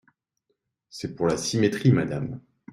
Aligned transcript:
C’est 0.89 1.13
pour 1.13 1.27
la 1.27 1.37
symétrie, 1.37 1.91
madame. 1.91 2.41